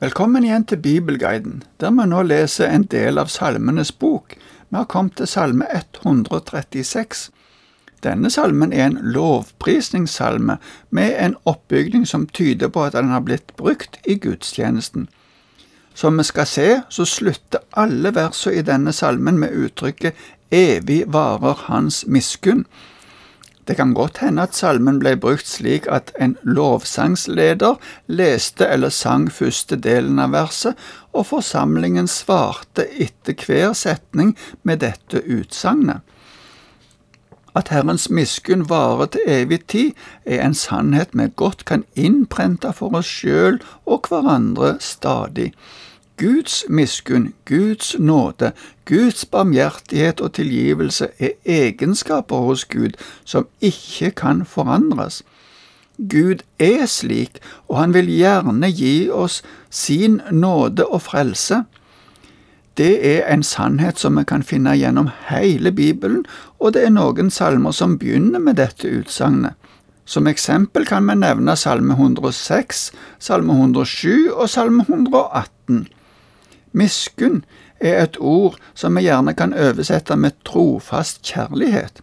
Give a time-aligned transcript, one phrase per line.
[0.00, 4.36] Velkommen igjen til Bibelguiden, der vi nå leser en del av Salmenes bok.
[4.70, 7.32] Vi har kommet til salme 136.
[8.06, 10.60] Denne salmen er en lovprisningssalme
[10.94, 15.08] med en oppbygning som tyder på at den har blitt brukt i gudstjenesten.
[15.94, 20.14] Som vi skal se, så slutter alle versene i denne salmen med uttrykket
[20.54, 22.68] Evig varer hans miskunn.
[23.68, 27.76] Det kan godt hende at salmen ble brukt slik at en lovsangsleder
[28.08, 30.78] leste eller sang første delen av verset,
[31.12, 34.32] og forsamlingen svarte etter hver setning
[34.64, 36.00] med dette utsagnet.
[37.58, 39.92] At Herrens miskunn varer til evig tid,
[40.24, 45.50] er en sannhet vi godt kan innprente for oss sjøl og hverandre stadig.
[46.18, 48.52] Guds miskunn, Guds nåde,
[48.84, 55.22] Guds barmhjertighet og tilgivelse er egenskaper hos Gud som ikke kan forandres.
[55.98, 61.64] Gud er slik, og han vil gjerne gi oss sin nåde og frelse.
[62.78, 66.24] Det er en sannhet som vi kan finne gjennom hele Bibelen,
[66.58, 69.54] og det er noen salmer som begynner med dette utsagnet.
[70.08, 75.88] Som eksempel kan vi nevne Salme 106, Salme 107 og Salme 118.
[76.72, 77.44] Miskunn
[77.80, 82.02] er et ord som vi gjerne kan oversette med trofast kjærlighet.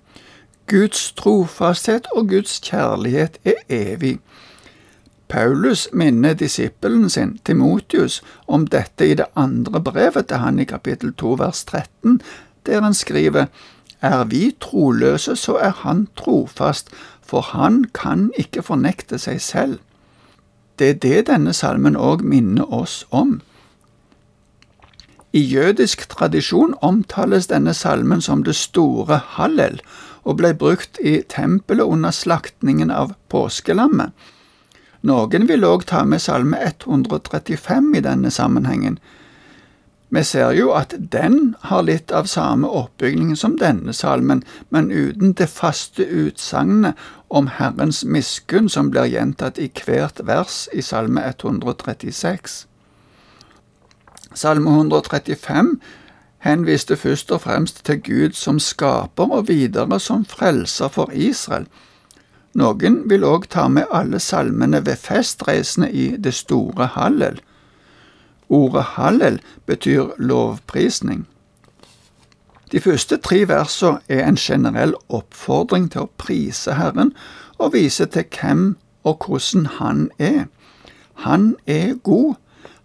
[0.67, 4.19] Guds trofasthet og Guds kjærlighet er evig.
[5.27, 11.13] Paulus minner disippelen sin, Timotius, om dette i det andre brevet til han i kapittel
[11.13, 12.21] 2 vers 13,
[12.65, 13.45] der han skriver
[14.01, 16.89] Er vi troløse, så er han trofast,
[17.21, 19.79] for han kan ikke fornekte seg selv.
[20.79, 23.41] Det er det denne salmen òg minner oss om.
[25.35, 29.81] I jødisk tradisjon omtales denne salmen som det store Hallel,
[30.23, 34.13] og ble brukt i tempelet under slaktningen av påskelammet.
[35.05, 38.95] Noen vil òg ta med salme 135 i denne sammenhengen.
[40.15, 45.35] Vi ser jo at den har litt av samme oppbygning som denne salmen, men uten
[45.35, 46.95] det faste utsagnet
[47.27, 52.63] om Herrens miskunn som blir gjentatt i hvert vers i salme 136.
[54.35, 55.79] Salme 135
[56.45, 61.65] henviste først og fremst til Gud som skaper og videre som frelser for Israel.
[62.55, 67.39] Noen vil òg ta med alle salmene ved festreisene i det store Hallel.
[68.49, 71.25] Ordet Hallel betyr lovprisning.
[72.71, 77.13] De første tre versene er en generell oppfordring til å prise Herren
[77.57, 78.65] og vise til hvem
[79.03, 80.45] og hvordan Han er.
[81.25, 82.35] Han er god,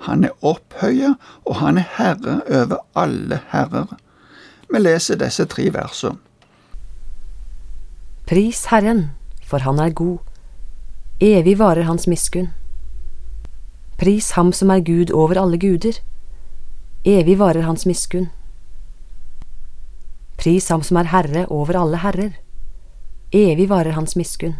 [0.06, 3.96] han er opphøya, og han er herre over alle herrer.
[4.70, 6.18] Vi leser disse tre versene.
[8.30, 9.10] Pris Herren,
[9.44, 10.18] for han er god.
[11.20, 12.52] Evig varer hans miskunn.
[13.98, 15.98] Pris ham som er Gud over alle guder.
[17.04, 18.30] Evig varer hans miskunn.
[20.38, 22.38] Pris ham som er Herre over alle herrer.
[23.32, 24.56] Evig varer hans miskunn.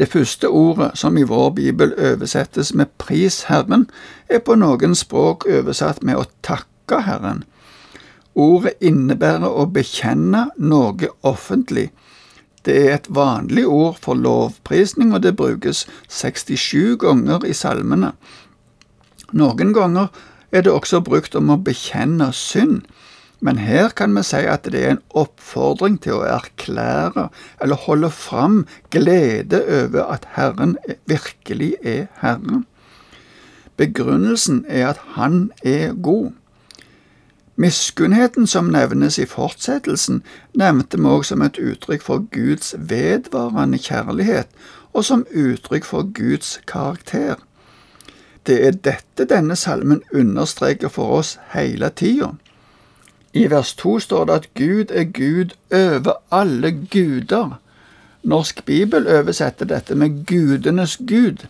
[0.00, 3.82] Det første ordet som i vår bibel oversettes med pris Herren,
[4.32, 7.42] er på noen språk oversatt med å takke Herren.
[8.32, 11.90] Ordet innebærer å bekjenne noe offentlig.
[12.64, 18.14] Det er et vanlig ord for lovprisning, og det brukes 67 ganger i salmene.
[19.36, 20.08] Noen ganger
[20.48, 22.86] er det også brukt om å bekjenne synd.
[23.40, 27.30] Men her kan vi si at det er en oppfordring til å erklære
[27.62, 30.76] eller holde fram glede over at Herren
[31.08, 32.64] virkelig er Herre.
[33.80, 36.32] Begrunnelsen er at Han er god.
[37.56, 40.22] Miskunnheten som nevnes i fortsettelsen,
[40.54, 44.48] nevnte vi også som et uttrykk for Guds vedvarende kjærlighet,
[44.92, 47.34] og som uttrykk for Guds karakter.
[48.46, 52.32] Det er dette denne salmen understreker for oss hele tida.
[53.32, 57.60] I vers to står det at Gud er Gud over alle guder.
[58.22, 61.46] Norsk bibel oversetter dette med gudenes gud.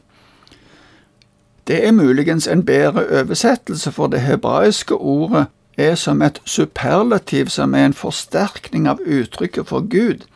[1.66, 5.46] Det er muligens en bedre oversettelse, for det hebraiske ordet
[5.76, 10.26] er som et superlativ som er en forsterkning av uttrykket for Gud.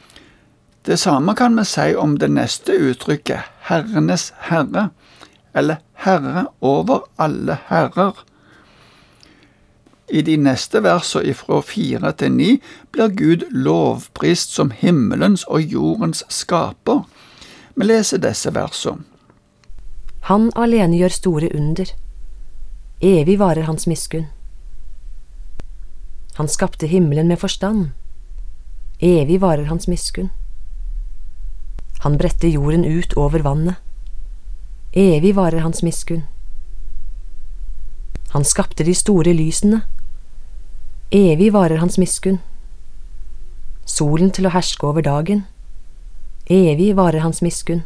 [0.86, 4.88] Det samme kan vi si om det neste uttrykket, Herrenes Herre,
[5.54, 8.24] eller Herre over alle herrer.
[10.08, 12.50] I de neste versene fra fire til ni
[12.92, 17.04] blir Gud lovprist som himmelens og jordens skaper.
[17.74, 19.04] Vi leser disse versene.
[20.28, 21.90] Han alene gjør store under.
[23.00, 24.28] Evig varer hans miskunn.
[26.36, 27.90] Han skapte himmelen med forstand.
[29.00, 30.30] Evig varer hans miskunn.
[32.00, 33.76] Han bredte jorden ut over vannet.
[34.92, 36.22] evig varer hans miskunn.
[38.30, 39.82] Han skapte de store lysene,
[41.14, 42.40] evig varer hans miskunn.
[43.86, 45.44] Solen til å herske over dagen,
[46.50, 47.84] evig varer hans miskunn.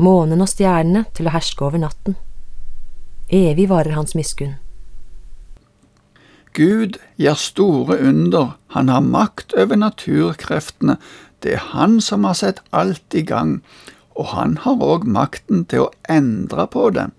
[0.00, 2.16] Månen og stjernene til å herske over natten,
[3.28, 4.56] evig varer hans miskunn.
[6.56, 10.96] Gud gjør store under, han har makt over naturkreftene,
[11.44, 13.58] det er han som har sett alt i gang,
[14.16, 17.10] og han har òg makten til å endre på det.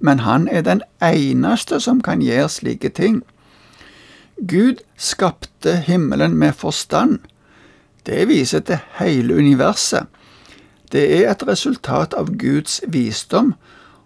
[0.00, 3.22] Men han er den eneste som kan gjøre slike ting.
[4.36, 7.18] Gud skapte himmelen med forstand.
[8.06, 10.06] Det viser til hele universet.
[10.92, 13.54] Det er et resultat av Guds visdom,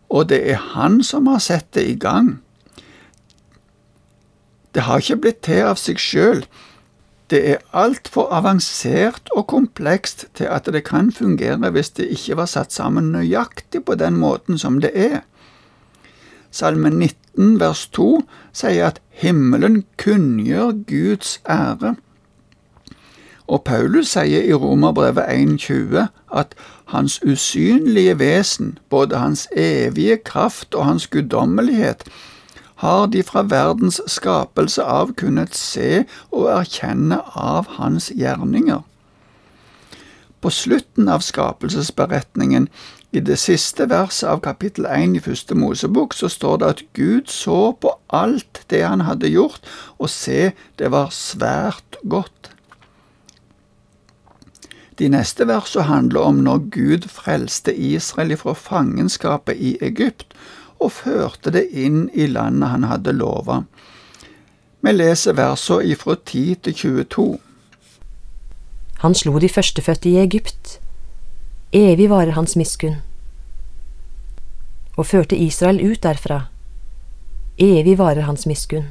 [0.08, 2.40] og det er Han som har sett det i gang.
[4.74, 6.44] Det har ikke blitt til av seg sjøl.
[7.30, 12.50] Det er altfor avansert og komplekst til at det kan fungere hvis det ikke var
[12.50, 15.20] satt sammen nøyaktig på den måten som det er.
[16.50, 21.94] Salme 19 vers 2 sier at himmelen kunngjør Guds ære.
[23.50, 26.54] Og Paulus sier i Romerbrevet 1,20 at
[26.90, 32.04] hans usynlige vesen, både hans evige kraft og hans guddommelighet,
[32.80, 38.80] har de fra verdens skapelse av kunnet se og erkjenne av hans gjerninger.
[40.40, 42.70] På slutten av skapelsesberetningen,
[43.12, 47.32] i det siste verset av kapittel 1 i første Mosebok, så står det at Gud
[47.32, 49.66] så på alt det han hadde gjort,
[49.98, 52.52] og se, det var svært godt.
[55.00, 60.36] De neste versene handler om når Gud frelste Israel fra fangenskapet i Egypt
[60.78, 63.62] og førte det inn i landet han hadde lova.
[64.84, 67.26] Vi leser versene ifra 10 til 22.
[69.00, 70.78] Han slo de førstefødte i Egypt,
[71.72, 72.96] evig varer hans miskunn,
[74.98, 76.48] og førte Israel ut derfra,
[77.58, 78.88] evig varer hans miskunn.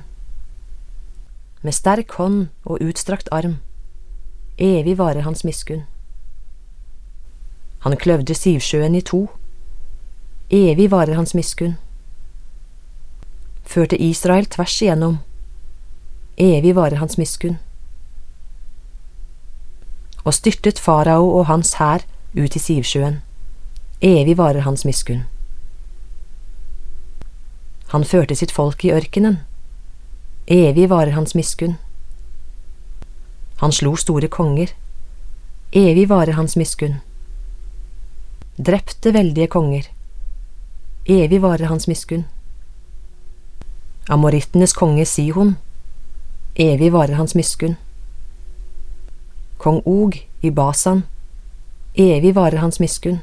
[1.62, 3.58] Med sterk hånd og utstrakt arm,
[4.58, 5.84] evig varer hans miskunn.
[7.84, 9.28] Han kløvde Sivsjøen i to,
[10.50, 11.76] evig varer hans miskunn.
[13.68, 15.20] Førte Israel tvers igjennom,
[16.38, 17.60] evig varer hans miskunn.
[20.24, 23.22] Og styrtet farao og hans hær ut i Sivsjøen,
[24.02, 25.24] evig varer hans miskunn.
[27.90, 29.40] Han førte sitt folk i ørkenen,
[30.46, 31.78] evig varer hans miskunn.
[33.60, 34.76] Han slo store konger,
[35.74, 37.00] evig varer hans miskunn.
[38.58, 39.90] Drepte veldige konger,
[41.10, 42.28] evig varer hans miskunn.
[44.10, 45.58] Amorittenes konge Sihon,
[46.56, 47.78] evig varer hans miskunn.
[49.58, 51.04] Kong Og i Basan,
[52.00, 53.20] evig varer hans miskunn.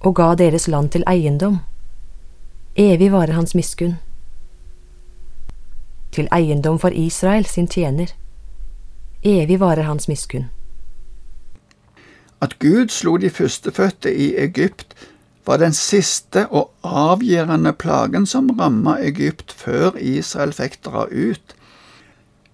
[0.00, 1.58] Og ga deres land til eiendom,
[2.78, 3.96] evig varer hans miskunn.
[6.12, 8.12] Til eiendom for Israel sin tjener,
[9.22, 10.50] evig varer hans miskunn.
[12.42, 14.94] At Gud slo de førstefødte i Egypt
[15.46, 21.54] var den siste og avgjørende plagen som ramma Egypt før Israel fikk dra ut.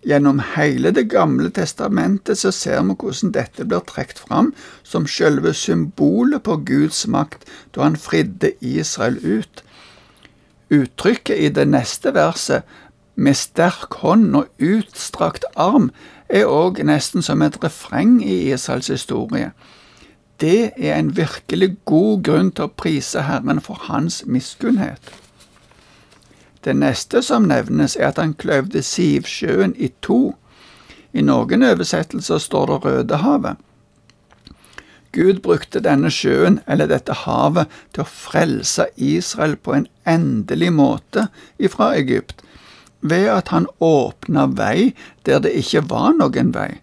[0.07, 4.53] Gjennom hele Det gamle testamentet så ser vi hvordan dette blir trukket fram
[4.87, 9.65] som selve symbolet på Guds makt da han fridde Israel ut.
[10.71, 12.63] Uttrykket i det neste verset,
[13.19, 15.91] med sterk hånd og utstrakt arm,
[16.29, 19.51] er òg nesten som et refreng i Israels historie.
[20.39, 25.01] Det er en virkelig god grunn til å prise Herren for hans miskunnhet.
[26.69, 30.35] Det neste som nevnes, er at han kløvde Sivsjøen i to.
[31.17, 33.63] I noen oversettelser står det Rødehavet.
[35.17, 41.31] Gud brukte denne sjøen, eller dette havet, til å frelse Israel på en endelig måte
[41.57, 42.45] ifra Egypt,
[43.01, 44.93] ved at han åpna vei
[45.25, 46.83] der det ikke var noen vei.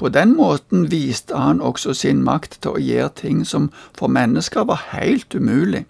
[0.00, 4.64] På den måten viste han også sin makt til å gjøre ting som for mennesker
[4.64, 5.84] var helt umulig.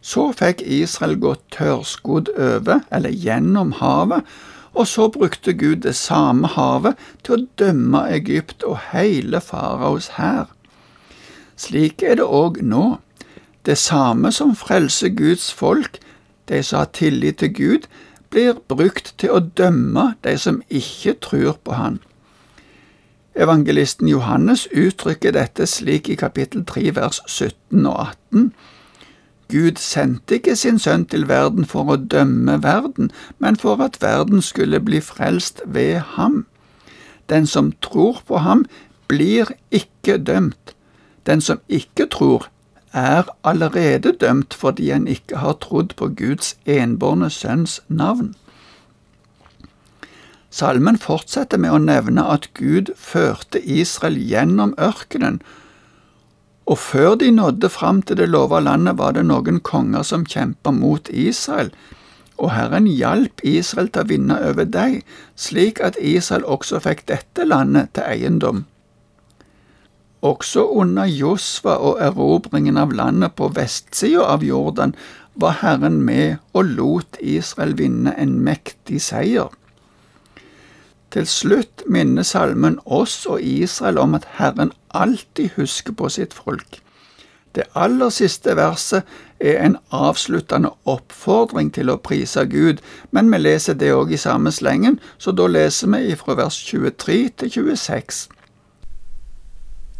[0.00, 4.24] Så fikk Israel gå tørrskodd over, eller gjennom havet,
[4.74, 10.48] og så brukte Gud det samme havet til å dømme Egypt og hele faraos hær.
[11.56, 13.00] Slik er det òg nå.
[13.66, 15.98] Det samme som frelser Guds folk,
[16.48, 17.90] de som har tillit til Gud,
[18.30, 21.98] blir brukt til å dømme de som ikke tror på Han.
[23.34, 28.50] Evangelisten Johannes uttrykker dette slik i kapittel 3 vers 17 og 18.
[29.50, 34.42] Gud sendte ikke sin sønn til verden for å dømme verden, men for at verden
[34.42, 36.44] skulle bli frelst ved ham.
[37.30, 38.64] Den som tror på ham,
[39.10, 40.74] blir ikke dømt.
[41.26, 42.46] Den som ikke tror,
[42.92, 48.34] er allerede dømt fordi han ikke har trodd på Guds enbårne sønns navn.
[50.50, 55.38] Salmen fortsetter med å nevne at Gud førte Israel gjennom ørkenen,
[56.70, 60.70] og før de nådde fram til det lova landet, var det noen konger som kjempa
[60.70, 61.72] mot Israel,
[62.38, 65.00] og Herren hjalp Israel til å vinne over dem,
[65.34, 68.64] slik at Israel også fikk dette landet til eiendom.
[70.22, 74.94] Også under Josva og erobringen av landet på vestsida av Jordan
[75.40, 79.48] var Herren med og lot Israel vinne en mektig seier.
[81.10, 86.78] Til slutt minner salmen oss og Israel om at Herren alltid husker på sitt folk.
[87.54, 89.02] Det aller siste verset
[89.40, 92.78] er en avsluttende oppfordring til å prise Gud,
[93.10, 97.16] men vi leser det òg i samme slengen, så da leser vi fra vers 23
[97.42, 98.28] til 26.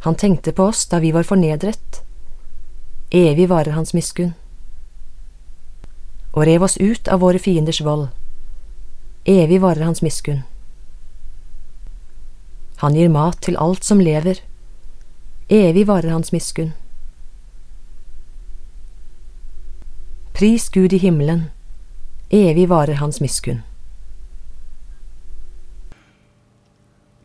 [0.07, 2.05] Han tenkte på oss da vi var fornedret.
[3.11, 4.37] Evig varer hans miskunn.
[6.33, 8.09] Og rev oss ut av våre fienders vold.
[9.27, 10.45] Evig varer hans miskunn.
[12.81, 14.41] Han gir mat til alt som lever.
[15.53, 16.73] Evig varer hans miskunn.
[20.33, 21.51] Pris Gud i himmelen,
[22.33, 23.61] evig varer hans miskunn.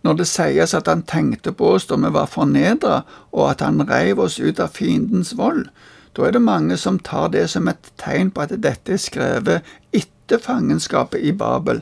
[0.04, 2.98] Når det sies at han tenkte på oss da vi var fornedra,
[3.32, 5.70] og at han reiv oss ut av fiendens vold,
[6.14, 9.74] da er det mange som tar det som et tegn på at dette er skrevet
[9.96, 11.82] etter fangenskapet i Babel.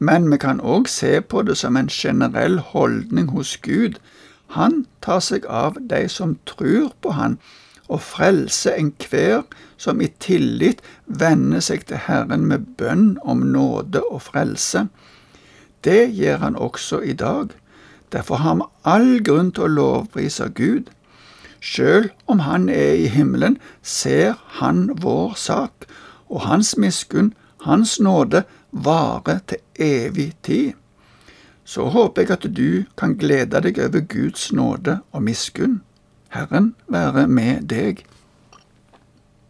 [0.00, 3.98] Men vi kan òg se på det som en generell holdning hos Gud.
[4.56, 7.36] Han tar seg av de som tror på Han,
[7.90, 9.42] og frelser enhver
[9.76, 14.86] som i tillit vender seg til Herren med bønn om nåde og frelse.
[15.84, 17.50] Det gjør han også i dag.
[18.12, 20.88] Derfor har vi all grunn til å lovprise Gud.
[21.60, 25.84] Sjøl om Han er i himmelen, ser Han vår sak,
[26.28, 30.72] og Hans miskunn, Hans nåde, varer til evig tid.
[31.64, 35.80] Så håper jeg at du kan glede deg over Guds nåde og miskunn.
[36.34, 38.04] Herren være med deg.